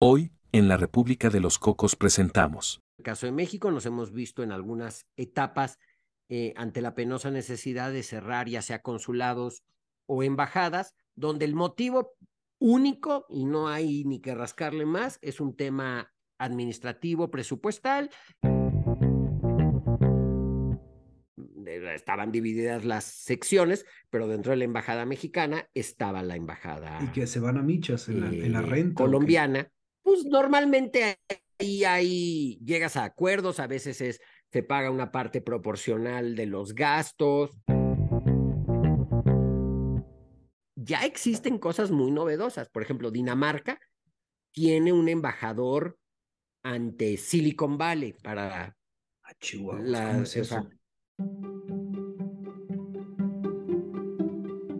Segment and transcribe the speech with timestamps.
[0.00, 2.84] Hoy, en la República de los Cocos presentamos.
[2.98, 5.80] En el caso de México nos hemos visto en algunas etapas
[6.28, 9.64] eh, ante la penosa necesidad de cerrar ya sea consulados
[10.06, 12.12] o embajadas, donde el motivo
[12.60, 18.08] único, y no hay ni que rascarle más, es un tema administrativo, presupuestal.
[21.66, 27.00] Estaban divididas las secciones, pero dentro de la embajada mexicana estaba la embajada.
[27.02, 29.02] Y que se van a michas en la, en la eh, renta.
[29.02, 29.72] colombiana.
[30.08, 31.18] Pues normalmente
[31.58, 36.74] ahí, ahí llegas a acuerdos, a veces es, se paga una parte proporcional de los
[36.74, 37.50] gastos.
[40.76, 42.70] Ya existen cosas muy novedosas.
[42.70, 43.78] Por ejemplo, Dinamarca
[44.50, 45.98] tiene un embajador
[46.62, 48.74] ante Silicon Valley para
[49.24, 51.87] Ah, Chihuahua, la, ¿cómo es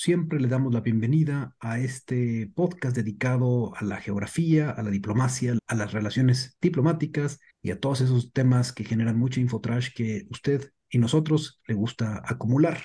[0.00, 5.58] siempre, le damos la bienvenida a este podcast dedicado a la geografía, a la diplomacia,
[5.66, 10.70] a las relaciones diplomáticas y a todos esos temas que generan mucho infotrash que usted
[10.88, 12.80] y nosotros le gusta acumular.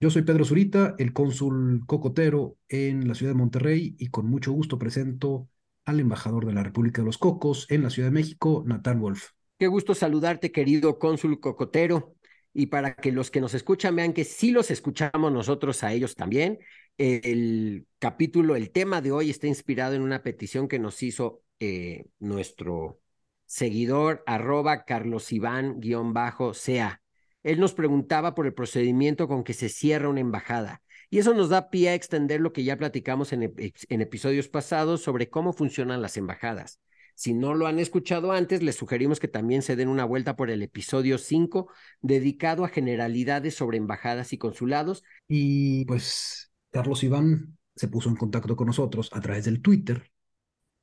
[0.00, 4.50] Yo soy Pedro Zurita, el cónsul cocotero en la ciudad de Monterrey y con mucho
[4.50, 5.50] gusto presento
[5.84, 9.28] al embajador de la República de los Cocos en la Ciudad de México, Natán Wolf.
[9.58, 12.14] Qué gusto saludarte, querido cónsul cocotero.
[12.54, 16.14] Y para que los que nos escuchan vean que sí los escuchamos nosotros a ellos
[16.14, 16.60] también,
[16.96, 22.06] el capítulo, el tema de hoy está inspirado en una petición que nos hizo eh,
[22.20, 23.00] nuestro
[23.46, 25.80] seguidor, arroba Carlos Iván
[26.12, 27.02] bajo sea.
[27.42, 30.80] Él nos preguntaba por el procedimiento con que se cierra una embajada.
[31.10, 33.42] Y eso nos da pie a extender lo que ya platicamos en
[33.88, 36.80] episodios pasados sobre cómo funcionan las embajadas.
[37.14, 40.50] Si no lo han escuchado antes, les sugerimos que también se den una vuelta por
[40.50, 41.68] el episodio 5,
[42.00, 45.04] dedicado a generalidades sobre embajadas y consulados.
[45.28, 50.10] Y pues Carlos Iván se puso en contacto con nosotros a través del Twitter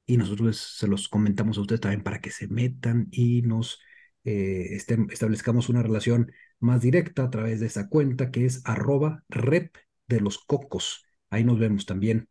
[0.06, 3.80] y nosotros se los comentamos a ustedes también para que se metan y nos
[4.24, 4.78] eh,
[5.10, 9.76] establezcamos una relación más directa a través de esa cuenta que es arroba rep
[10.08, 11.06] de los cocos.
[11.30, 12.28] Ahí nos vemos también.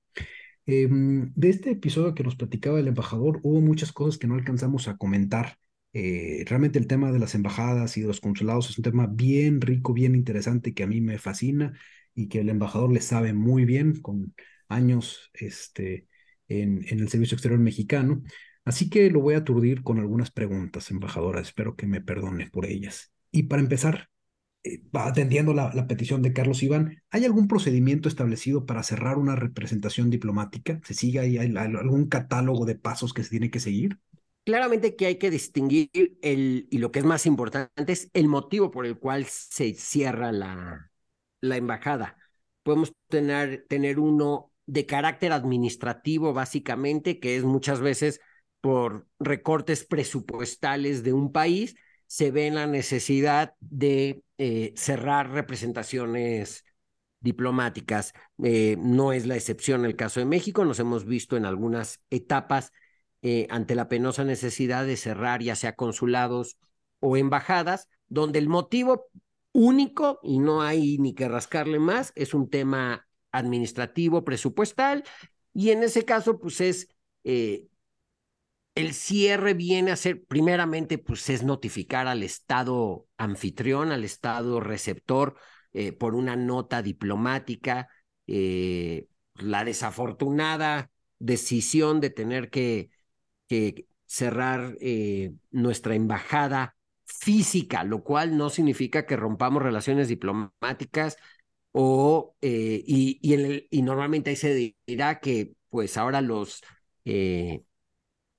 [0.73, 4.87] Em, de este episodio que nos platicaba el embajador, hubo muchas cosas que no alcanzamos
[4.87, 5.59] a comentar.
[5.93, 9.61] Eh, realmente el tema de las embajadas y de los consulados es un tema bien
[9.61, 11.73] rico, bien interesante que a mí me fascina
[12.15, 14.33] y que el embajador le sabe muy bien con
[14.69, 16.07] años este,
[16.47, 18.23] en, en el Servicio Exterior mexicano.
[18.65, 21.41] Así que lo voy a aturdir con algunas preguntas, embajadora.
[21.41, 23.13] Espero que me perdone por ellas.
[23.33, 24.10] Y para empezar,
[24.63, 30.11] eh, atendiendo la, petición de Carlos Iván, ¿hay algún procedimiento establecido para cerrar una representación
[30.11, 30.81] diplomática?
[30.85, 33.99] ¿Se sigue ahí algún catálogo de pasos que se tiene que seguir?
[34.45, 35.91] Claramente que hay que distinguir
[36.23, 40.33] el, y lo que es más importante es el motivo por el cual se cierra
[40.33, 40.91] la,
[41.41, 42.17] la embajada.
[42.63, 48.21] Podemos tener, tener uno de carácter administrativo, básicamente, que es muchas veces
[48.61, 51.75] por recortes presupuestales de un país,
[52.11, 56.65] se ve en la necesidad de eh, cerrar representaciones
[57.21, 58.15] diplomáticas.
[58.43, 62.73] Eh, no es la excepción el caso de México, nos hemos visto en algunas etapas
[63.23, 66.59] eh, ante la penosa necesidad de cerrar ya sea consulados
[66.99, 69.07] o embajadas, donde el motivo
[69.53, 75.05] único, y no hay ni que rascarle más, es un tema administrativo, presupuestal,
[75.55, 76.89] y en ese caso, pues es
[78.75, 85.37] el cierre viene a ser, primeramente, pues es notificar al Estado anfitrión, al Estado receptor,
[85.73, 87.89] eh, por una nota diplomática,
[88.27, 92.91] eh, la desafortunada decisión de tener que,
[93.49, 101.17] que cerrar eh, nuestra embajada física, lo cual no significa que rompamos relaciones diplomáticas
[101.73, 106.63] o, y, y, y normalmente ahí se dirá que pues ahora los...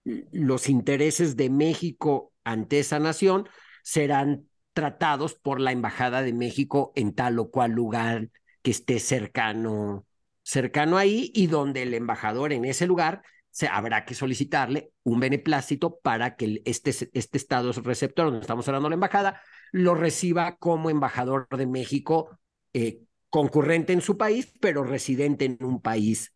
[0.04, 3.48] Los intereses de México ante esa nación
[3.84, 8.30] serán tratados por la Embajada de México en tal o cual lugar
[8.62, 10.06] que esté cercano,
[10.44, 16.00] cercano ahí y donde el embajador en ese lugar se, habrá que solicitarle un beneplácito
[16.00, 20.90] para que este, este estado receptor, donde estamos hablando de la embajada, lo reciba como
[20.90, 22.40] embajador de México
[22.74, 26.34] eh, concurrente en su país, pero residente en un país,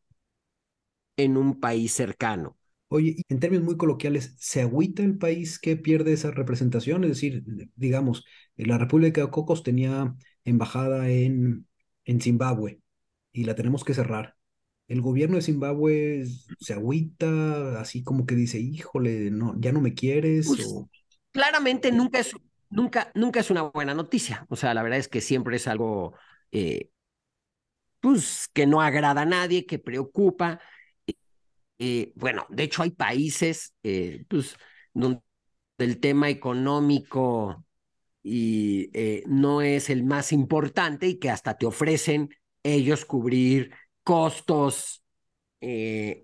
[1.17, 2.57] en un país cercano.
[2.95, 7.03] Oye, en términos muy coloquiales, ¿se agüita el país que pierde esa representación?
[7.03, 7.43] Es decir,
[7.75, 8.23] digamos,
[8.55, 10.15] la República de Cocos tenía
[10.45, 11.67] embajada en,
[12.05, 12.79] en Zimbabue
[13.33, 14.37] y la tenemos que cerrar.
[14.87, 16.25] El gobierno de Zimbabue
[16.57, 20.47] se agüita, así como que dice, híjole, no, ya no me quieres.
[20.47, 20.89] Pues, o...
[21.33, 22.31] Claramente nunca es,
[22.69, 24.45] nunca, nunca es una buena noticia.
[24.47, 26.13] O sea, la verdad es que siempre es algo
[26.53, 26.91] eh,
[27.99, 30.61] pues, que no agrada a nadie, que preocupa.
[31.79, 34.55] Eh, bueno, de hecho hay países eh, pues,
[34.93, 35.21] donde
[35.77, 37.65] el tema económico
[38.23, 42.29] y, eh, no es el más importante y que hasta te ofrecen
[42.63, 43.71] ellos cubrir
[44.03, 45.01] costos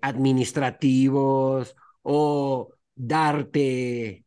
[0.02, 4.26] administrativos o darte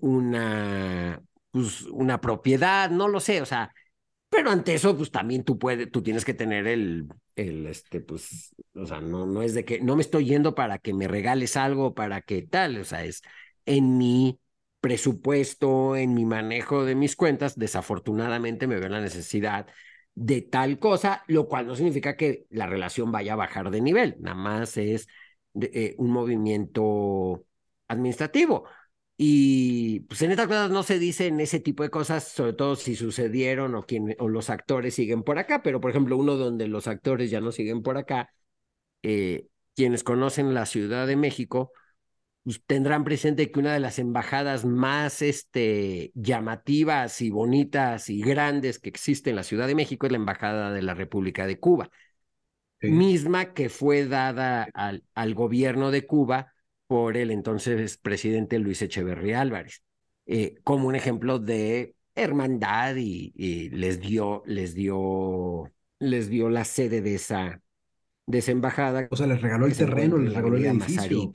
[0.00, 3.72] una, pues, una propiedad, no lo sé, o sea,
[4.36, 8.54] pero ante eso, pues también tú puedes, tú tienes que tener el, el, este, pues,
[8.74, 11.56] o sea, no, no es de que, no me estoy yendo para que me regales
[11.56, 13.22] algo, para que tal, o sea, es
[13.64, 14.38] en mi
[14.80, 19.66] presupuesto, en mi manejo de mis cuentas, desafortunadamente me veo la necesidad
[20.14, 24.16] de tal cosa, lo cual no significa que la relación vaya a bajar de nivel,
[24.20, 25.08] nada más es
[25.60, 27.44] eh, un movimiento
[27.88, 28.68] administrativo.
[29.18, 32.96] Y pues en estas cosas no se dicen ese tipo de cosas, sobre todo si
[32.96, 36.86] sucedieron o, quien, o los actores siguen por acá, pero por ejemplo uno donde los
[36.86, 38.30] actores ya no siguen por acá,
[39.02, 41.72] eh, quienes conocen la Ciudad de México,
[42.44, 48.78] pues, tendrán presente que una de las embajadas más este, llamativas y bonitas y grandes
[48.78, 51.90] que existe en la Ciudad de México es la Embajada de la República de Cuba,
[52.80, 56.52] misma que fue dada al, al gobierno de Cuba
[56.86, 59.82] por el entonces presidente Luis Echeverría Álvarez,
[60.26, 67.00] eh, como un ejemplo de hermandad y, les dio, les dio, les dio la sede
[67.02, 67.60] de esa,
[68.26, 69.08] de esa embajada.
[69.10, 71.30] O sea, les regaló el terreno, les regaló el edificio.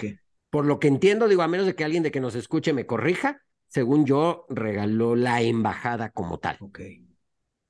[0.49, 2.85] Por lo que entiendo, digo, a menos de que alguien de que nos escuche me
[2.85, 6.57] corrija, según yo, regaló la embajada como tal.
[6.59, 6.81] Ok.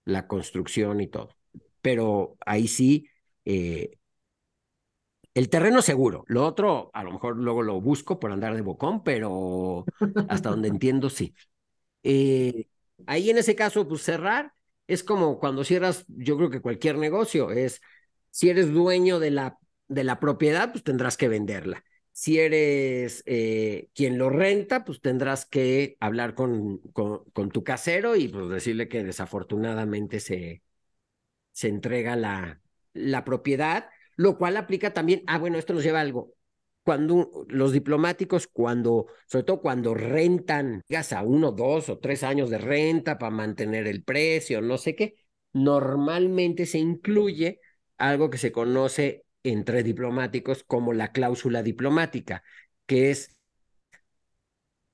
[0.05, 1.29] La construcción y todo.
[1.81, 3.07] Pero ahí sí,
[3.45, 3.99] eh,
[5.33, 9.03] el terreno seguro, lo otro a lo mejor luego lo busco por andar de bocón,
[9.03, 9.85] pero
[10.27, 11.33] hasta donde entiendo sí.
[12.03, 12.67] Eh,
[13.05, 14.53] ahí en ese caso, pues cerrar
[14.87, 17.81] es como cuando cierras, yo creo que cualquier negocio es,
[18.29, 19.57] si eres dueño de la,
[19.87, 21.83] de la propiedad, pues tendrás que venderla.
[22.11, 28.17] Si eres eh, quien lo renta, pues tendrás que hablar con, con, con, tu casero
[28.17, 30.61] y pues decirle que desafortunadamente se,
[31.53, 32.61] se entrega la,
[32.93, 36.33] la propiedad lo cual aplica también, ah, bueno, esto nos lleva a algo.
[36.83, 42.49] Cuando los diplomáticos, cuando, sobre todo cuando rentan, digas a uno, dos o tres años
[42.49, 45.15] de renta para mantener el precio, no sé qué,
[45.53, 47.59] normalmente se incluye
[47.97, 52.43] algo que se conoce entre diplomáticos como la cláusula diplomática,
[52.85, 53.37] que es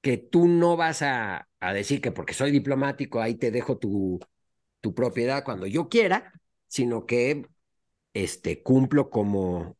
[0.02, 4.20] que tú no vas a, a, decir que porque soy diplomático ahí te dejo tu,
[4.81, 6.34] tu propiedad cuando yo quiera,
[6.68, 7.46] sino que
[8.24, 9.75] este, cumplo como,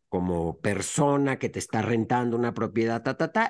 [0.62, 3.04] persona que te está rentando una propiedad,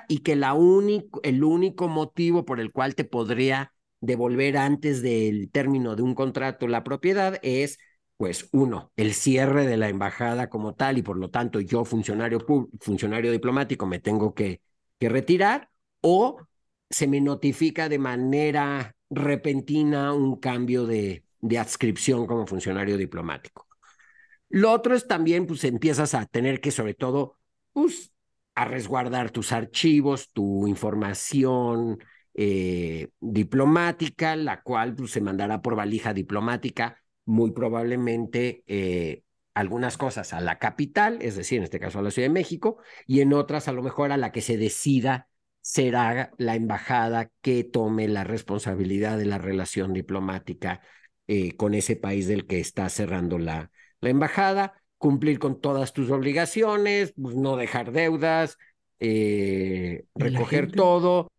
[0.08, 6.02] y que el único motivo por el cual te podría devolver antes del término de
[6.02, 7.78] un contrato la propiedad es,
[8.16, 12.40] pues, uno, el cierre de la embajada como tal, y por lo tanto yo, funcionario,
[12.80, 14.62] funcionario diplomático, me tengo que,
[15.00, 15.70] retirar,
[16.00, 16.38] o
[16.90, 21.22] se me notifica de manera repentina un cambio de
[21.58, 23.67] adscripción como funcionario diplomático.
[24.48, 27.36] Lo otro es también, pues empiezas a tener que, sobre todo,
[27.72, 28.12] pues,
[28.54, 31.98] a resguardar tus archivos, tu información
[32.34, 39.22] eh, diplomática, la cual pues, se mandará por valija diplomática, muy probablemente eh,
[39.54, 42.78] algunas cosas a la capital, es decir, en este caso a la Ciudad de México,
[43.06, 45.28] y en otras a lo mejor a la que se decida
[45.60, 50.80] será la embajada que tome la responsabilidad de la relación diplomática
[51.26, 56.10] eh, con ese país del que está cerrando la, la embajada, cumplir con todas tus
[56.10, 58.58] obligaciones, pues, no dejar deudas,
[59.00, 61.30] eh, recoger todo,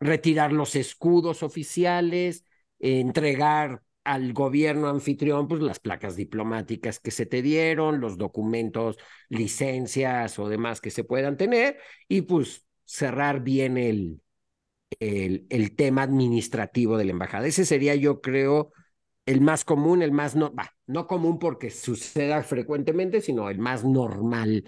[0.00, 2.44] retirar los escudos oficiales,
[2.78, 8.98] entregar al gobierno anfitrión pues las placas diplomáticas que se te dieron, los documentos,
[9.30, 14.20] licencias o demás que se puedan tener y pues cerrar bien el,
[15.00, 17.46] el, el tema administrativo de la embajada.
[17.46, 18.72] Ese sería yo creo
[19.26, 20.52] el más común, el más no,
[20.86, 24.64] no común porque suceda frecuentemente, sino el más normal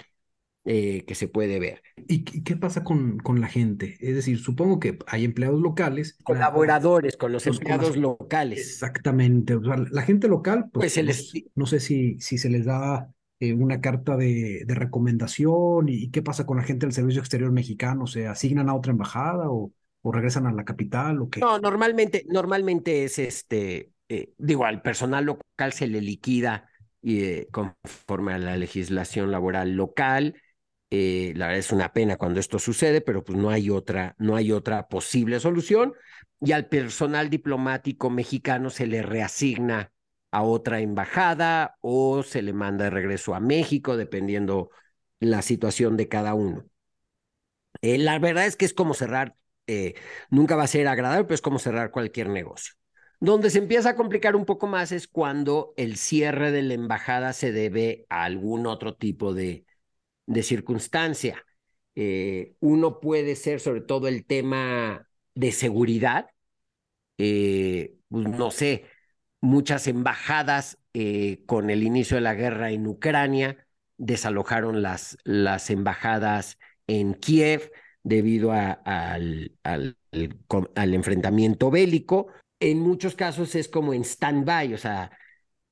[0.64, 1.82] eh, que se puede ver.
[2.08, 3.96] ¿Y qué pasa con, con la gente?
[4.00, 6.18] Es decir, supongo que hay empleados locales.
[6.24, 8.60] Colaboradores con los empleados locales.
[8.60, 9.56] Exactamente.
[9.90, 14.16] la gente local, pues, pues no sé si, si se les da eh, una carta
[14.16, 15.88] de, de recomendación?
[15.88, 18.06] ¿Y, qué pasa con la gente del Servicio Exterior Mexicano?
[18.06, 21.40] ¿Se asignan a otra embajada o, o regresan a la capital o qué?
[21.40, 26.70] No, normalmente, normalmente es este, eh, digo, al personal local se le liquida
[27.02, 30.40] eh, conforme a la legislación laboral local.
[30.90, 34.36] Eh, la verdad es una pena cuando esto sucede, pero pues no hay otra, no
[34.36, 35.94] hay otra posible solución.
[36.40, 39.92] Y al personal diplomático mexicano se le reasigna
[40.30, 44.70] a otra embajada o se le manda de regreso a México, dependiendo
[45.20, 46.64] la situación de cada uno.
[47.82, 49.36] la verdad es que es como cerrar,
[50.30, 52.74] nunca va a ser agradable, pero es como cerrar cualquier negocio.
[53.18, 57.32] Donde se empieza a complicar un poco más es cuando el cierre de la embajada
[57.32, 59.64] se debe a algún otro tipo de,
[60.26, 61.44] de circunstancia.
[61.94, 66.28] Eh, uno puede ser sobre todo el tema de seguridad.
[67.18, 68.84] Eh, pues, no sé,
[69.40, 76.58] muchas embajadas eh, con el inicio de la guerra en Ucrania desalojaron las, las embajadas
[76.86, 77.70] en Kiev
[78.02, 82.28] debido al, al, al enfrentamiento bélico
[82.60, 85.10] en muchos casos es como en stand-by, o sea,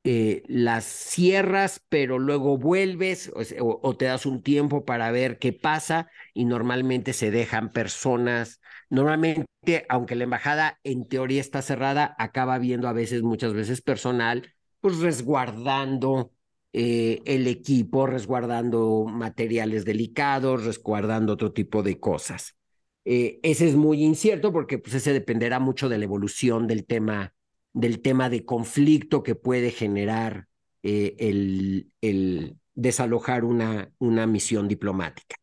[0.05, 6.11] eh, las cierras, pero luego vuelves o, te das un tiempo para ver qué pasa
[6.35, 8.61] y normalmente se dejan personas,
[8.91, 14.53] normalmente, aunque la embajada en teoría está cerrada, acaba viendo a veces, muchas veces personal,
[14.81, 16.33] pues resguardando
[16.75, 22.57] eh, el equipo, resguardando materiales delicados, resguardando otro tipo de cosas.
[23.05, 27.35] Eh, ese es muy incierto porque pues, ese dependerá mucho de la evolución del tema,
[27.73, 30.47] del tema de conflicto que puede generar
[30.83, 35.37] eh, el, desalojar una, una misión diplomática.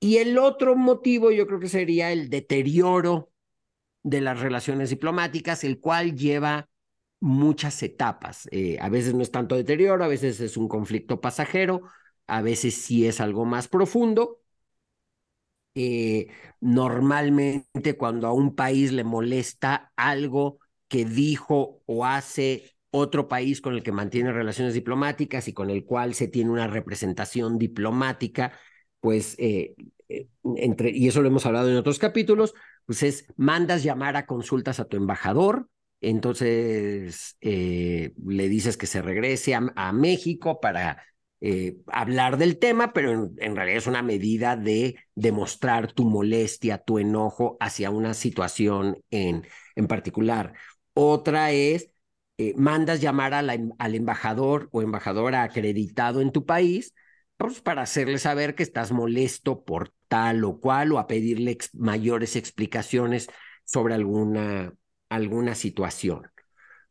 [0.00, 3.30] Y el otro motivo yo creo que sería el deterioro
[4.02, 6.68] de las relaciones diplomáticas, el cual lleva
[7.20, 8.48] muchas etapas.
[8.50, 11.82] Eh, a veces no es tanto deterioro, a veces es un conflicto pasajero,
[12.26, 14.40] a veces sí es algo más profundo,
[15.74, 16.28] eh,
[16.60, 20.58] normalmente cuando a un país le molesta algo
[20.88, 25.84] que dijo o hace otro país con el que mantiene relaciones diplomáticas y con el
[25.84, 28.52] cual se tiene una representación diplomática,
[28.98, 29.76] pues, eh,
[30.08, 34.26] eh, entre, y eso lo hemos hablado en otros capítulos, pues es, mandas llamar a
[34.26, 35.68] consultas a tu embajador,
[36.00, 41.04] entonces le dices que se regrese a México para
[41.40, 46.98] eh, hablar del tema, pero en, realidad es una medida de demostrar tu molestia, tu
[46.98, 50.52] enojo hacia una situación en, en particular.
[50.92, 51.90] Otra es,
[52.38, 56.94] eh, mandas llamar em, al embajador o embajadora acreditado en tu país
[57.36, 62.36] pues, para hacerle saber que estás molesto por tal o cual o a pedirle mayores
[62.36, 63.28] explicaciones
[63.64, 64.74] sobre alguna,
[65.08, 66.30] alguna situación.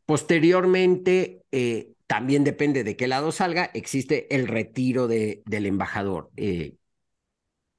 [0.06, 6.32] Posteriormente, eh, también depende de qué lado salga, existe el retiro de, del embajador.
[6.36, 6.74] Eh,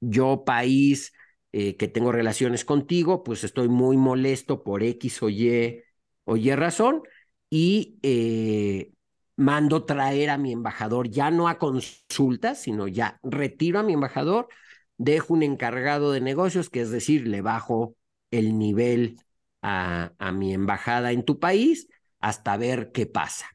[0.00, 1.12] yo, país
[1.52, 5.82] eh, que tengo relaciones contigo, pues estoy muy molesto por X o Y,
[6.24, 7.02] o y razón
[7.50, 8.92] y eh,
[9.36, 14.48] mando traer a mi embajador, ya no a consultas, sino ya retiro a mi embajador,
[14.96, 17.96] dejo un encargado de negocios, que es decir, le bajo
[18.30, 19.18] el nivel
[19.60, 23.46] a, a mi embajada en tu país hasta ver qué pasa.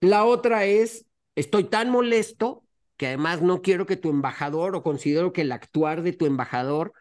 [0.00, 2.64] La otra es, estoy tan molesto
[2.96, 6.92] que además no quiero que tu embajador o considero que el actuar de tu embajador,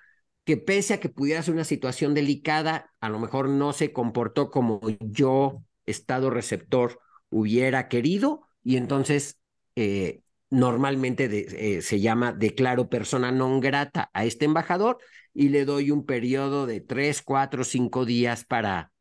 [0.46, 4.50] que pese a que pudiera ser una situación delicada, a lo mejor no se comportó
[4.52, 7.00] como yo, estado receptor,
[7.30, 9.40] hubiera querido y entonces
[9.76, 11.30] eh, normalmente
[11.78, 14.98] eh, se llama declaro persona non grata a este embajador
[15.34, 18.92] y le doy un periodo de tres, cuatro, cinco días para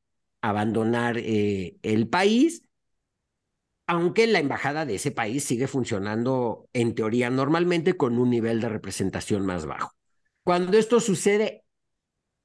[0.40, 2.65] abandonar eh, el país
[3.86, 8.68] aunque la embajada de ese país sigue funcionando en teoría normalmente con un nivel de
[8.68, 9.92] representación más bajo.
[10.42, 11.64] Cuando esto sucede,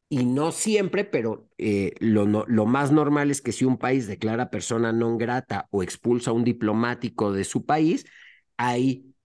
[0.10, 4.50] y no siempre, pero eh, lo, lo, más normal es que si un país declara
[4.52, 8.04] persona non grata o expulsa a un diplomático de su país,
[8.58, 9.16] hay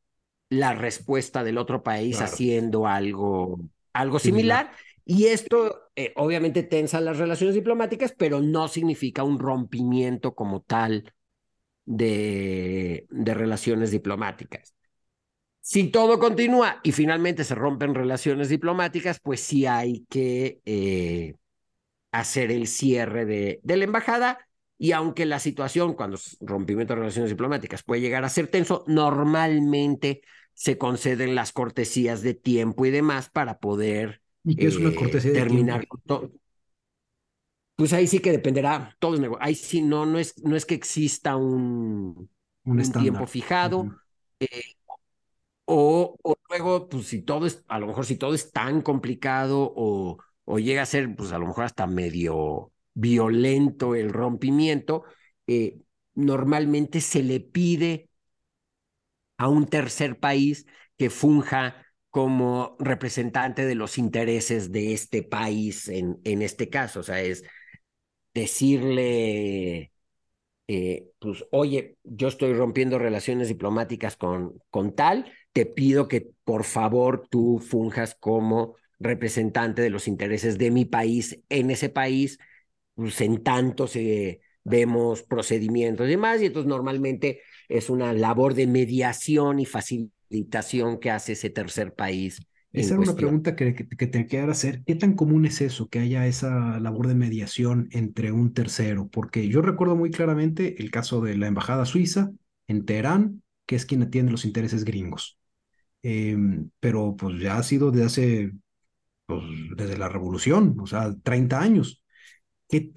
[0.48, 3.58] la respuesta del otro país haciendo algo,
[3.92, 4.70] algo similar.
[5.04, 11.12] Y esto eh, obviamente tensa las relaciones diplomáticas, pero no significa un rompimiento como tal
[11.86, 14.74] de, de relaciones diplomáticas.
[15.60, 21.34] Si todo continúa y finalmente se rompen relaciones diplomáticas, pues sí hay que eh,
[22.12, 24.38] hacer el cierre de, de, la embajada.
[24.78, 30.20] Y aunque la situación, cuando rompimiento de relaciones diplomáticas puede llegar a ser tenso, normalmente
[30.54, 35.32] se conceden las cortesías de tiempo y demás para poder ¿Y qué es una cortesía
[35.32, 36.30] terminar todo.
[37.76, 40.74] Pues ahí sí que dependerá, todo es Ahí sí no, no es, no es que
[40.74, 42.30] exista un,
[42.64, 43.94] un, tiempo fijado.
[45.66, 49.72] o, o, luego, pues si todo es, a lo mejor si todo es tan complicado
[49.76, 55.04] o, o llega a ser, pues a lo mejor hasta medio violento el rompimiento,
[55.46, 55.78] eh,
[56.14, 58.08] normalmente se le pide
[59.36, 60.66] a un tercer país
[60.96, 67.00] que funja como representante de los intereses de este país en, en este caso.
[67.00, 67.44] O sea, es
[68.36, 69.92] decirle,
[70.68, 76.64] eh, pues, oye, yo estoy rompiendo relaciones diplomáticas con, con tal, te pido que por
[76.64, 82.38] favor tú funjas como representante de los intereses de mi país en ese país,
[82.94, 83.86] pues en tanto
[84.64, 91.10] vemos procedimientos y demás, y entonces normalmente es una labor de mediación y facilitación que
[91.10, 92.40] hace ese tercer país.
[92.72, 94.82] Esa era una pregunta que, que, te quedara hacer.
[94.84, 99.08] ¿Qué tan común es eso, que haya esa labor de mediación entre un tercero?
[99.08, 102.30] Porque yo recuerdo muy claramente el caso de la Embajada Suiza
[102.66, 105.38] en Teherán, que es quien atiende los intereses gringos.
[106.02, 108.52] Em, pero pues ya ha sido desde hace,
[109.26, 109.42] pues,
[109.76, 112.02] desde la revolución, o sea, 30 años.
[112.68, 112.92] ¿Qué,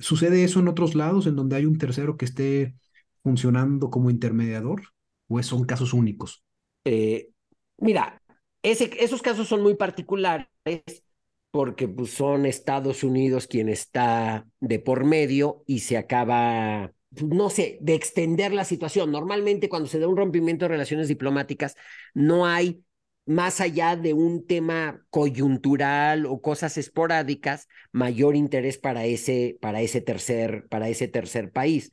[0.00, 2.74] sucede eso en otros lados en donde hay un tercero que esté
[3.22, 4.82] funcionando como intermediador
[5.28, 6.44] o son casos únicos?
[6.84, 7.30] Eh,
[7.78, 8.20] mira,
[8.64, 10.48] ese, esos casos son muy particulares
[11.52, 17.50] porque pues, son Estados Unidos quien está de por medio y se acaba, pues, no
[17.50, 19.12] sé, de extender la situación.
[19.12, 21.76] Normalmente cuando se da un rompimiento de relaciones diplomáticas,
[22.12, 22.82] no hay
[23.26, 30.00] más allá de un tema coyuntural o cosas esporádicas, mayor interés para ese, para ese,
[30.00, 31.92] tercer, para ese tercer país.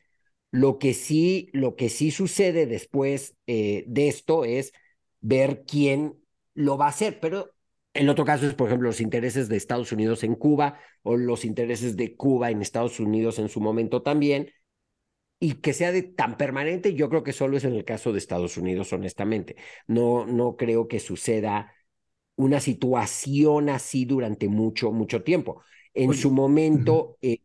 [0.52, 4.74] Lo que sí, lo que sí sucede después eh, de esto es
[5.20, 6.21] ver quién
[6.54, 7.52] lo va a hacer, pero
[7.94, 11.46] el otro caso es, por ejemplo, los intereses de Estados Unidos en Cuba o los
[11.46, 14.52] intereses de Cuba en Estados Unidos en su momento también,
[15.40, 18.20] y que sea de tan permanente, yo creo que solo es en el caso de
[18.20, 19.56] Estados Unidos, honestamente.
[19.88, 21.74] No, no creo que suceda
[22.36, 25.64] una situación así durante mucho, mucho tiempo.
[25.96, 27.40] En su momento, eh,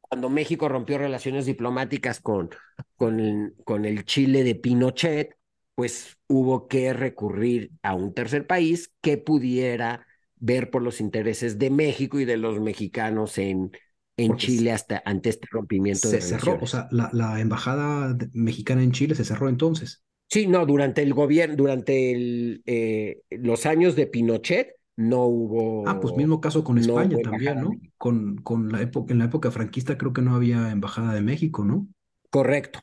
[0.00, 2.50] cuando México rompió relaciones diplomáticas con,
[2.96, 5.36] con, el, con el Chile de Pinochet,
[5.74, 10.06] pues hubo que recurrir a un tercer país que pudiera
[10.36, 13.70] ver por los intereses de México y de los mexicanos en,
[14.16, 18.82] en Chile hasta ante este rompimiento se de cerró, o sea, la, la, embajada mexicana
[18.82, 20.04] en Chile se cerró entonces.
[20.28, 25.86] Sí, no, durante el gobierno, durante el, eh, los años de Pinochet no hubo.
[25.86, 27.70] Ah, pues mismo caso con España también, ¿no?
[27.98, 31.64] Con, con la época, en la época franquista creo que no había embajada de México,
[31.64, 31.86] ¿no?
[32.30, 32.80] Correcto.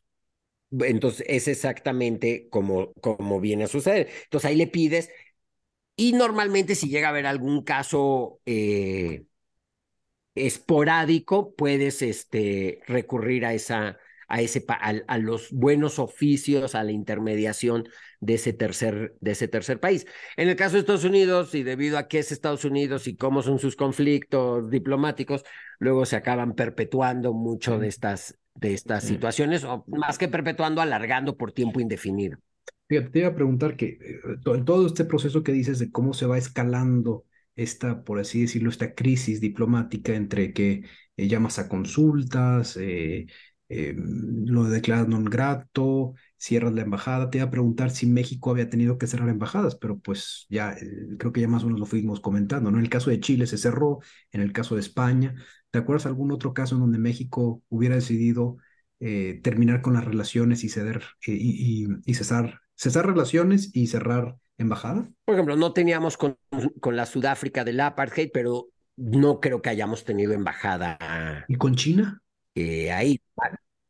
[0.71, 4.09] Entonces es exactamente como, como viene a suceder.
[4.25, 5.09] Entonces ahí le pides,
[5.95, 9.25] y normalmente si llega a haber algún caso eh,
[10.35, 13.97] esporádico, puedes este, recurrir a, esa,
[14.29, 17.89] a, ese, a, los buenos oficios, a la intermediación
[18.21, 20.05] de ese, tercer, de ese tercer país.
[20.37, 23.41] En el caso de Estados Unidos, y debido a qué es Estados Unidos y cómo
[23.41, 25.43] son sus conflictos diplomáticos,
[25.79, 31.37] luego se acaban perpetuando mucho de estas, de estas situaciones, o más que perpetuando, alargando
[31.37, 32.37] por tiempo indefinido.
[32.87, 36.13] Fíjate, te iba a preguntar que eh, en todo este proceso que dices de cómo
[36.13, 40.83] se va escalando esta, por así decirlo, esta crisis diplomática entre que
[41.17, 43.27] eh, llamas a consultas, eh,
[43.69, 47.29] eh, lo declaras non grato, cierras la embajada.
[47.29, 50.75] Te iba a preguntar si México había tenido que cerrar embajadas, pero pues ya
[51.19, 52.77] creo que ya más o menos lo fuimos comentando, ¿no?
[52.77, 53.99] En el caso de Chile se cerró,
[54.31, 55.35] en el caso de España.
[55.71, 58.57] ¿Te acuerdas algún otro caso en donde México hubiera decidido
[58.99, 65.09] terminar con las relaciones y ceder y, y cesar, cesar relaciones y cerrar embajada?
[65.25, 66.37] Por ejemplo, no teníamos con,
[66.79, 68.67] con la Sudáfrica del apartheid, pero
[68.99, 70.97] no creo que hayamos tenido embajada.
[71.47, 72.21] ¿Y con China?
[72.53, 73.21] Eh, ahí.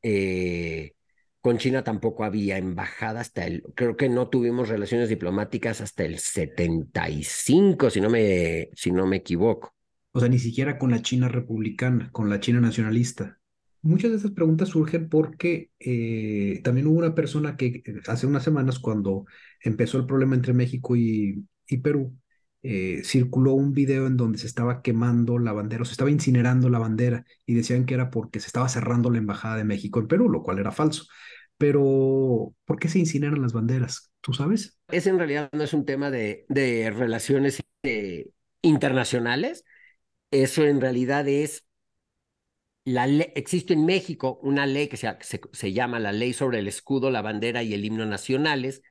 [0.01, 0.93] Eh,
[1.41, 6.19] con China tampoco había embajada hasta el, creo que no tuvimos relaciones diplomáticas hasta el
[6.19, 9.73] 75, si no me, si no me equivoco.
[10.19, 13.39] O sea, ni siquiera con la China republicana, con la China nacionalista.
[13.81, 18.43] Muchas de esas preguntas surgen porque eh, también hubo una persona que eh, hace unas
[18.43, 19.23] semanas cuando
[19.63, 21.45] empezó el problema entre México y,
[21.81, 22.17] Perú,
[22.63, 26.69] eh, circuló un video en donde se estaba quemando la bandera, o se estaba incinerando
[26.69, 30.09] la bandera y decían que era porque se estaba cerrando la embajada de México en
[30.09, 31.05] Perú, lo cual era falso.
[31.57, 34.11] Pero, ¿por qué se incineran las banderas?
[34.19, 34.77] ¿Tú sabes?
[34.89, 36.45] Ese en realidad no es un tema de
[36.93, 37.61] relaciones
[38.61, 39.63] internacionales.
[40.31, 41.65] Eso en realidad es
[43.35, 47.21] existe en México una ley que se, se, llama la Ley sobre el Escudo, la
[47.21, 48.81] Bandera y el Himno Nacionales,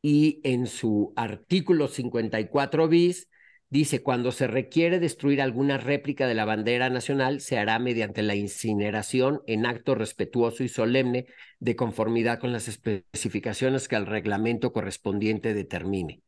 [0.00, 3.28] y en su artículo 54 bis
[3.72, 8.34] Dice, cuando se requiere destruir alguna réplica de la bandera nacional, se hará mediante la
[8.34, 11.24] incineración en acto respetuoso y solemne
[11.58, 16.20] de conformidad con las especificaciones que el reglamento correspondiente determine.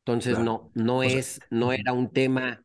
[0.00, 2.64] Entonces, no, no, es, no era un tema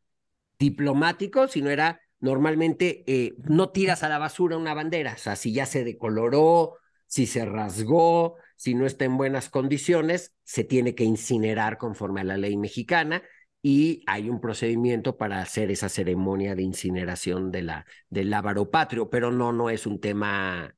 [0.63, 5.51] diplomático, sino era normalmente eh, no tiras a la basura una bandera, o sea, si
[5.51, 11.03] ya se decoloró, si se rasgó, si no está en buenas condiciones, se tiene que
[11.03, 13.23] incinerar conforme a la ley mexicana
[13.61, 19.09] y hay un procedimiento para hacer esa ceremonia de incineración de la, del lábaro patrio,
[19.09, 20.73] pero no, no es un tema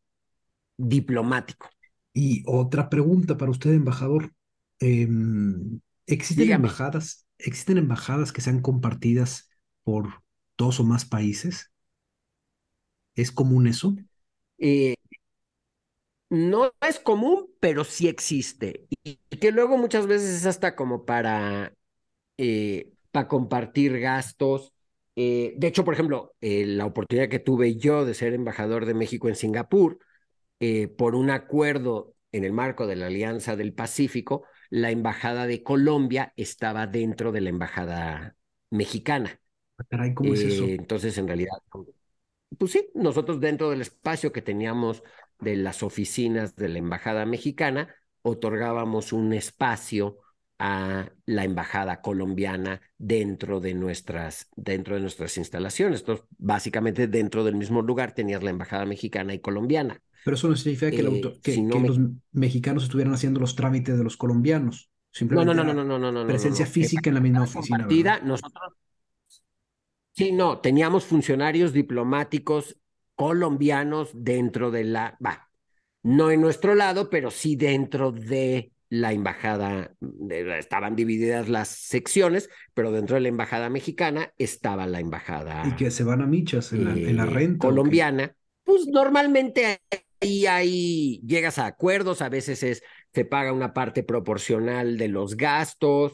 [0.77, 1.69] diplomático.
[2.11, 4.33] Y otra pregunta para usted, embajador.
[4.79, 9.49] Em, ¿Existen embajadas, existen embajadas que sean compartidas
[9.85, 10.21] por
[10.57, 11.71] dos o más países?
[13.15, 13.95] ¿Es común eso?
[14.57, 14.95] Eh,
[16.29, 18.87] no es común, pero sí existe.
[19.03, 21.73] Y que luego muchas veces es hasta como para
[22.37, 24.73] eh, para compartir gastos.
[25.15, 29.29] Eh, de hecho, por ejemplo, la oportunidad que tuve yo de ser embajador de México
[29.29, 29.99] en Singapur,
[30.97, 36.33] por un acuerdo en el marco de la Alianza del Pacífico, la embajada de Colombia
[36.37, 38.35] estaba dentro de la embajada
[38.71, 39.39] mexicana.
[39.77, 40.65] Ah, ¿cómo es eso?
[40.65, 41.57] Entonces, en realidad,
[42.57, 45.03] pues sí, nosotros dentro del espacio que teníamos
[45.39, 50.19] de las oficinas de la embajada mexicana, otorgábamos un espacio
[50.57, 55.99] a la embajada colombiana dentro de nuestras, dentro de nuestras instalaciones.
[55.99, 60.01] Entonces, básicamente dentro del mismo lugar tenías la embajada mexicana y colombiana.
[60.23, 61.99] Pero eso no significa que, los
[62.31, 64.89] mexicanos estuvieran haciendo los trámites de los colombianos.
[65.11, 68.19] Simplemente no, no, no, no, no, no, Presencia física en la misma oficina.
[68.23, 68.73] nosotros.
[70.15, 72.77] Sí, no, teníamos funcionarios diplomáticos
[73.15, 75.49] colombianos dentro de la, va,
[76.03, 79.93] no en nuestro lado, pero sí dentro de la embajada,
[80.29, 85.63] estaban divididas las secciones, pero dentro de la embajada mexicana estaba la embajada.
[85.67, 87.67] Y que se van a michas en la, eh, renta.
[87.67, 88.33] Colombiana.
[88.63, 89.81] Pues normalmente
[90.21, 95.35] ahí, ahí llegas a acuerdos, a veces es, se paga una parte proporcional de los
[95.35, 96.13] gastos,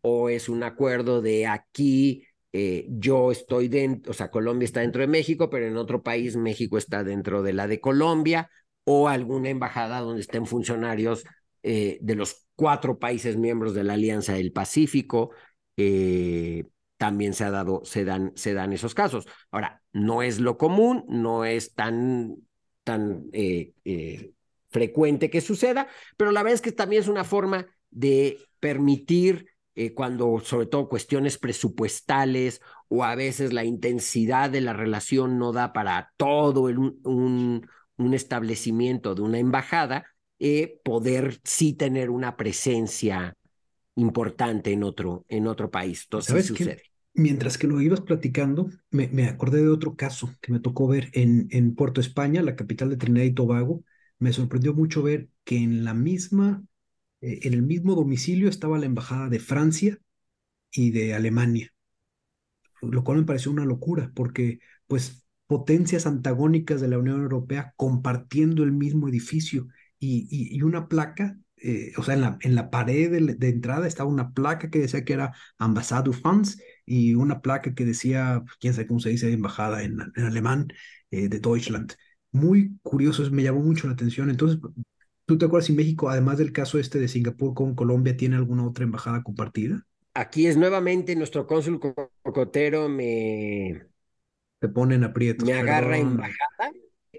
[0.00, 5.00] o es un acuerdo de aquí, eh, yo estoy dentro, o sea, Colombia está dentro
[5.00, 8.50] de México, pero en otro país México está dentro de la de Colombia,
[8.84, 11.24] o alguna embajada donde estén funcionarios
[11.62, 15.30] eh, de los cuatro países miembros de la Alianza del Pacífico,
[15.76, 16.66] eh,
[16.98, 19.26] también se, ha dado, se, dan, se dan esos casos.
[19.50, 22.36] Ahora, no es lo común, no es tan,
[22.84, 23.30] tan
[24.68, 29.51] frecuente que suceda, pero la verdad es que también es una forma de permitir
[29.94, 35.72] cuando sobre todo cuestiones presupuestales o a veces la intensidad de la relación no da
[35.72, 40.06] para todo un, un establecimiento de una embajada,
[40.38, 43.36] eh, poder sí tener una presencia
[43.94, 46.02] importante en otro, en otro país.
[46.04, 46.82] Entonces, sucede.
[47.14, 51.10] Mientras que lo ibas platicando, me, me, acordé de otro caso que me tocó ver
[51.12, 53.84] en, en Puerto España, la capital de Trinidad y Tobago.
[54.18, 56.64] Me sorprendió mucho ver que en la misma,
[57.22, 59.98] eh, en el mismo domicilio estaba la embajada de Francia
[60.72, 61.72] y de Alemania,
[62.82, 68.62] lo cual me pareció una locura, porque pues potencias antagónicas de la Unión Europea compartiendo
[68.64, 73.48] el mismo edificio y, una placa, eh, o sea, en la, en la pared de,
[73.48, 78.42] entrada estaba una placa que decía que era Ambassade France y una placa que decía,
[78.60, 80.68] quién sabe cómo se dice, embajada en, en alemán
[81.10, 81.94] eh, de Deutschland.
[82.32, 84.30] Muy curioso, me llamó mucho la atención.
[84.30, 84.58] Entonces,
[85.26, 88.66] ¿tú te acuerdas si México, además del caso este de Singapur con Colombia, tiene alguna
[88.66, 89.86] otra embajada compartida?
[90.14, 91.80] Aquí es nuevamente nuestro cónsul
[92.22, 93.86] cocotero me...
[94.58, 95.48] Te ponen aprietos.
[95.48, 96.72] Me agarra embajada.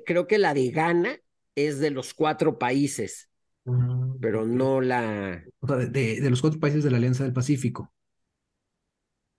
[0.06, 1.18] Creo que la de Ghana
[1.56, 3.30] es de los cuatro países,
[3.66, 5.44] ah, pero no la...
[5.60, 7.92] O sea, de, de, los cuatro países de la Alianza del Pacífico.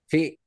[0.07, 0.39] Sí,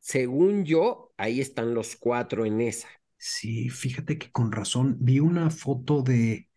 [0.00, 2.88] según yo, ahí están los cuatro en esa.
[3.16, 6.47] Sí, fíjate que con razón vi una foto de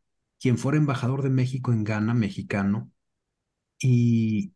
[0.41, 2.91] quien fuera embajador de México en Ghana, mexicano,
[3.79, 4.53] y,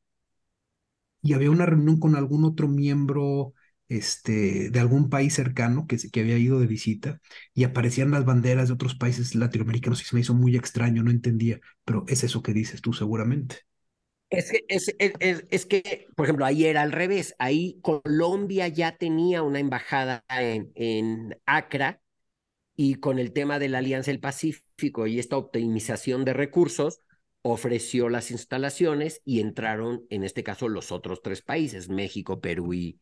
[1.21, 3.53] y había una reunión con algún otro miembro
[3.89, 7.19] este, de algún país cercano que, que había ido de visita
[7.53, 11.11] y aparecían las banderas de otros países latinoamericanos y se me hizo muy extraño, no
[11.11, 13.57] entendía, pero es eso que dices tú seguramente.
[14.29, 17.35] Es que, es, es, que, por ejemplo, ahí era al revés.
[17.39, 22.01] Ahí Colombia ya tenía una embajada en, en Acra
[22.75, 27.01] y con el tema de la Alianza del Pacífico y esta optimización de recursos,
[27.41, 32.99] ofreció las instalaciones y entraron, en este caso, los otros tres países, México, Perú y,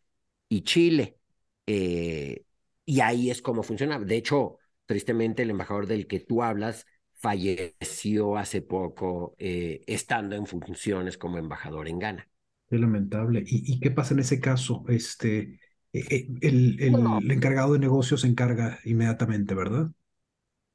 [0.63, 1.17] Chile.
[1.65, 2.43] Eh,
[2.85, 4.03] y ahí es como funcionaba.
[4.03, 10.45] De hecho, tristemente, el embajador del que tú hablas falleció hace poco eh, estando en
[10.45, 12.27] funciones como embajador en Ghana.
[12.69, 13.43] Qué lamentable.
[13.45, 14.83] ¿Y, qué pasa en ese caso?
[14.89, 15.57] Este,
[15.93, 19.91] e, e, el, el, encargado de negocios se encarga inmediatamente, ¿verdad?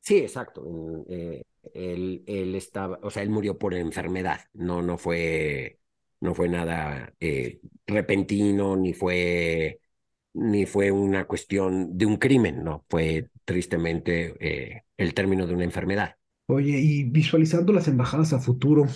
[0.00, 1.04] Sí, exacto.
[1.08, 1.42] Eh,
[1.74, 4.40] él, él, estaba, o sea, él murió por enfermedad.
[4.54, 5.80] No, no fue,
[6.20, 9.80] no fue nada eh, repentino, ni fue,
[10.34, 12.84] ni fue una cuestión de un crimen, no.
[12.88, 16.16] Fue tristemente eh, el término de una enfermedad.
[16.46, 18.86] Oye, y visualizando las embajadas a futuro,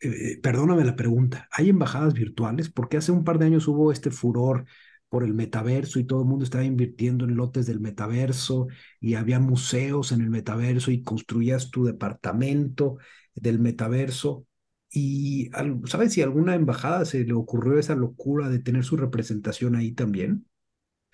[0.00, 2.70] eh, perdóname la pregunta, ¿hay embajadas virtuales?
[2.70, 4.66] Porque hace un par de años hubo este furor
[5.08, 8.68] por el metaverso y todo el mundo estaba invirtiendo en lotes del metaverso
[9.00, 12.98] y había museos en el metaverso y construías tu departamento
[13.34, 14.46] del metaverso.
[14.90, 15.50] ¿Y
[15.86, 19.92] sabes si a alguna embajada se le ocurrió esa locura de tener su representación ahí
[19.92, 20.46] también?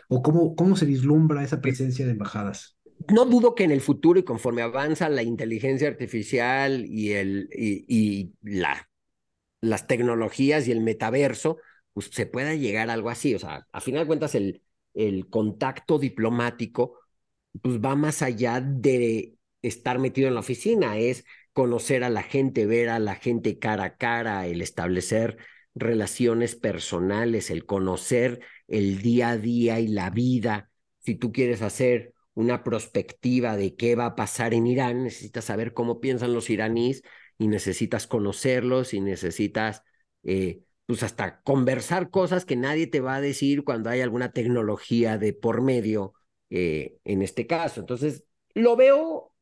[0.08, 2.76] ¿O cómo, cómo se vislumbra esa presencia de embajadas?
[3.08, 8.32] no dudo que en el futuro y conforme avanza la inteligencia artificial y, el, y,
[8.42, 8.88] la,
[9.60, 11.58] las tecnologías y el metaverso,
[11.92, 13.34] pues se pueda llegar a algo así.
[13.34, 14.62] O sea, a final de cuentas, el,
[14.94, 16.98] el contacto diplomático
[17.60, 22.66] pues va más allá de estar metido en la oficina, es conocer a la gente,
[22.66, 25.36] ver a la gente cara a cara, el establecer
[25.74, 30.70] relaciones personales, el conocer el día a día y la vida.
[31.00, 35.74] Si tú quieres hacer una perspectiva de qué va a pasar en Irán, necesitas saber
[35.74, 37.02] cómo piensan los iraníes
[37.38, 39.82] y necesitas conocerlos y necesitas,
[40.22, 45.18] eh, pues hasta conversar cosas que nadie te va a decir cuando hay alguna tecnología
[45.18, 46.14] de por medio
[46.50, 47.80] eh, en este caso.
[47.80, 49.34] Entonces, lo veo,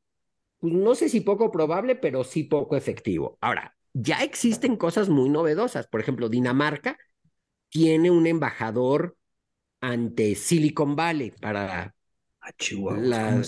[0.59, 3.39] pues, no sé si poco probable, pero sí poco efectivo.
[3.41, 5.87] Ahora, ya existen cosas muy novedosas.
[5.89, 6.99] Por ejemplo, Dinamarca
[7.69, 9.17] tiene un embajador
[9.81, 11.95] ante Silicon Valley para
[12.43, 13.43] Ah, Chihuahua,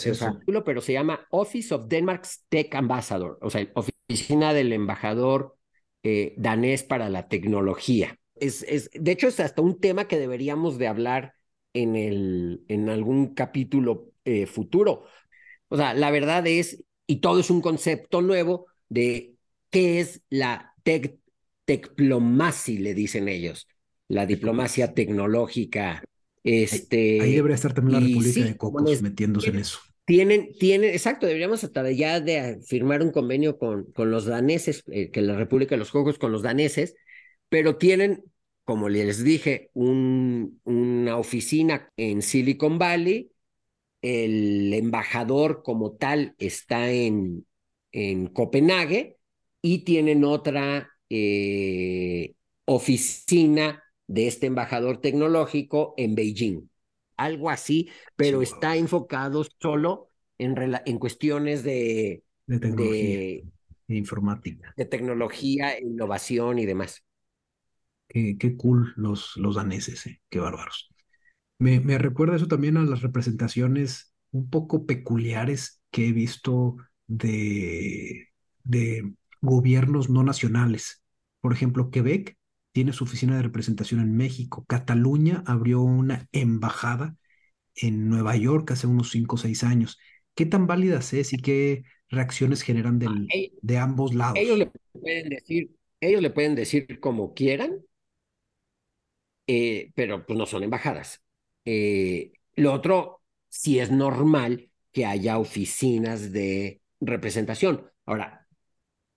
[0.65, 5.57] pero se llama Office of Denmark's Tech Ambassador, o sea, oficina del embajador
[6.03, 8.19] eh, danés para la tecnología.
[8.35, 11.35] Es, es, de hecho, es hasta un tema que deberíamos de hablar
[11.75, 15.05] en, el, en algún capítulo eh, futuro.
[15.69, 19.35] O sea, la verdad es, y todo es un concepto nuevo de
[19.71, 21.19] qué es la tech,
[21.67, 23.69] diplomacia, le dicen ellos,
[24.09, 26.03] la diplomacia tecnológica
[26.45, 29.79] este, ahí, debería estar también la República de Cocos metiéndose en eso.
[30.05, 35.11] Tienen, tienen, exacto, deberíamos hasta ya de firmar un convenio con, con los daneses, eh,
[35.11, 36.97] que la República de los Cocos con los daneses,
[37.49, 38.25] pero tienen,
[38.65, 43.31] como les dije, un, una oficina en Silicon Valley,
[44.03, 47.47] el embajador como tal está en,
[47.93, 49.19] en Copenhague
[49.63, 52.35] y tienen otra eh,
[52.65, 56.72] oficina de este embajador tecnológico en Beijing.
[57.23, 60.55] Algo así, pero está enfocado solo en,
[60.85, 63.19] en cuestiones de, de tecnología,
[63.89, 64.73] de, informática.
[64.77, 67.05] De tecnología, innovación y demás.
[68.09, 70.91] Qué, qué cool los, los daneses, eh, qué bárbaros.
[71.59, 78.29] Me, me recuerda eso también a las representaciones un poco peculiares que he visto de,
[78.65, 81.03] de gobiernos no nacionales.
[81.41, 82.37] Por ejemplo, Quebec
[82.73, 84.65] tiene su oficina de representación en México.
[84.67, 87.17] Cataluña abrió una embajada
[87.75, 89.99] en Nueva York hace unos cinco o seis años.
[90.35, 93.29] ¿Qué tan válidas es y qué reacciones generan del,
[93.61, 94.39] de ambos lados?
[94.39, 97.81] Ellos le pueden decir, ellos le pueden decir como quieran,
[99.47, 101.23] eh, pero pues no son embajadas.
[101.65, 107.91] Eh, lo otro, sí es normal que haya oficinas de representación.
[108.07, 108.47] Ahora,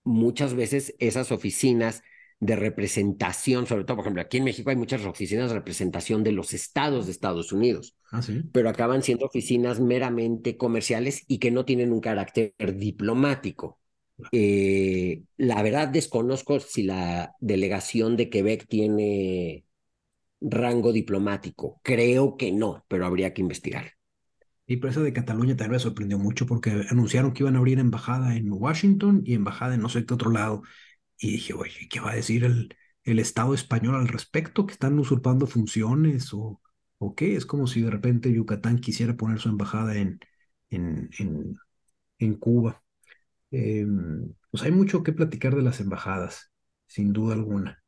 [0.04, 2.02] muchas veces esas oficinas
[2.38, 6.32] de representación, sobre todo, por ejemplo, aquí en México hay muchas oficinas de representación de
[6.32, 8.20] los estados de Estados Unidos, ah,
[8.52, 13.80] pero acaban siendo oficinas meramente comerciales y que no tienen un carácter diplomático.
[14.32, 19.64] Eh, la verdad desconozco si la delegación de Quebec tiene
[20.40, 21.80] rango diplomático.
[21.82, 23.92] Creo que no, pero habría que investigar.
[24.66, 27.78] Y por eso de Cataluña también me sorprendió mucho porque anunciaron que iban a abrir
[27.78, 30.62] embajada en Washington y embajada en no sé qué otro lado.
[31.18, 32.74] Y dije, oye, ¿qué va a decir el,
[33.04, 34.66] el Estado español al respecto?
[34.66, 36.60] ¿Que están usurpando funciones o,
[37.16, 37.36] qué?
[37.36, 40.20] Es como si de repente Yucatán quisiera poner su embajada en,
[40.70, 41.56] en, en,
[42.18, 42.82] en Cuba.
[43.50, 46.52] Em, pues hay mucho que platicar de las embajadas,
[46.86, 47.82] sin duda alguna.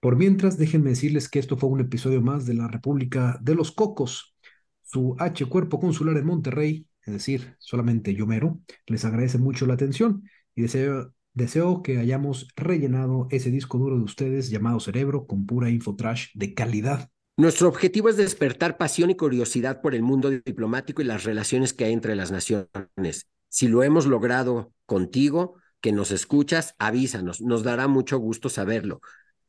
[0.00, 3.72] Por mientras, déjenme decirles que esto fue un episodio más de la República de los
[3.72, 4.34] Cocos,
[4.82, 10.22] su H Cuerpo Consular en Monterrey, es decir, solamente Yomero, les agradece mucho la atención
[10.54, 15.70] y deseo Deseo que hayamos rellenado ese disco duro de ustedes llamado cerebro con pura
[15.70, 17.08] info trash de calidad.
[17.36, 21.84] Nuestro objetivo es despertar pasión y curiosidad por el mundo diplomático y las relaciones que
[21.84, 23.28] hay entre las naciones.
[23.48, 29.00] Si lo hemos logrado contigo, que nos escuchas, avísanos, nos dará mucho gusto saberlo.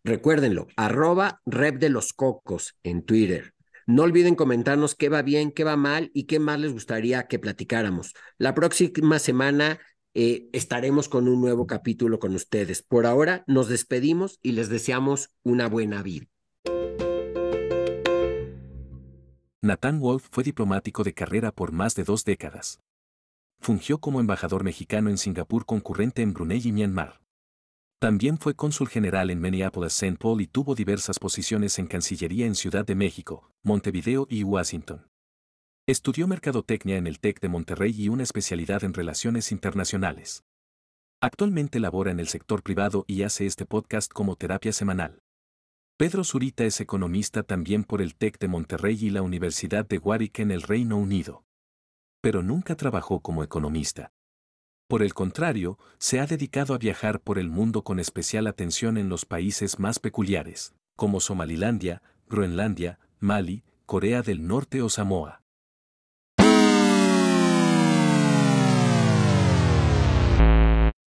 [0.04, 3.54] Recuérdenlo, arroba rep de los cocos en Twitter.
[3.88, 7.40] No olviden comentarnos qué va bien, qué va mal y qué más les gustaría que
[7.40, 8.14] platicáramos.
[8.38, 9.80] La próxima semana
[10.14, 12.82] eh, estaremos con un nuevo capítulo con ustedes.
[12.82, 16.28] Por ahora nos despedimos y les deseamos una buena vida.
[19.64, 22.80] Nathan Wolf fue diplomático de carrera por más de dos décadas.
[23.60, 27.22] Fungió como embajador mexicano en Singapur concurrente en Brunei y Myanmar.
[28.00, 30.18] También fue cónsul general en Minneapolis-St.
[30.18, 35.11] Paul y tuvo diversas posiciones en Cancillería en Ciudad de México, Montevideo y Washington.
[35.88, 40.44] Estudió mercadotecnia en el TEC de Monterrey y una especialidad en relaciones internacionales.
[41.20, 45.24] Actualmente labora en el sector privado y hace este podcast como terapia semanal.
[45.98, 50.38] Pedro Zurita es economista también por el TEC de Monterrey y la Universidad de Warwick
[50.40, 51.46] en el Reino Unido.
[52.22, 54.12] Pero nunca trabajó como economista.
[54.88, 59.10] Por el contrario, se ha dedicado a viajar por el mundo con especial atención en
[59.10, 65.41] los países más peculiares, como Somalilandia, Groenlandia, Mali, Corea del Norte o Samoa.